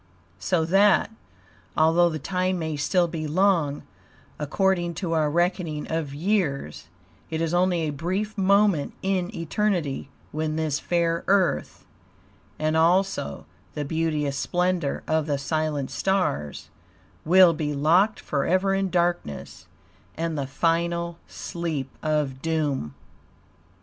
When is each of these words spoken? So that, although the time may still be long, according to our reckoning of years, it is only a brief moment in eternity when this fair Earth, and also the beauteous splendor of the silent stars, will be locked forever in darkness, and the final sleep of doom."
So 0.39 0.65
that, 0.65 1.11
although 1.77 2.09
the 2.09 2.17
time 2.17 2.57
may 2.57 2.75
still 2.75 3.07
be 3.07 3.27
long, 3.27 3.83
according 4.39 4.95
to 4.95 5.13
our 5.13 5.29
reckoning 5.29 5.85
of 5.91 6.11
years, 6.11 6.87
it 7.29 7.39
is 7.39 7.53
only 7.53 7.81
a 7.81 7.91
brief 7.91 8.35
moment 8.35 8.95
in 9.03 9.29
eternity 9.35 10.09
when 10.31 10.55
this 10.55 10.79
fair 10.79 11.23
Earth, 11.27 11.85
and 12.57 12.75
also 12.75 13.45
the 13.75 13.85
beauteous 13.85 14.37
splendor 14.37 15.03
of 15.07 15.27
the 15.27 15.37
silent 15.37 15.91
stars, 15.91 16.71
will 17.23 17.53
be 17.53 17.71
locked 17.75 18.19
forever 18.19 18.73
in 18.73 18.89
darkness, 18.89 19.67
and 20.17 20.35
the 20.35 20.47
final 20.47 21.19
sleep 21.27 21.95
of 22.01 22.41
doom." 22.41 22.95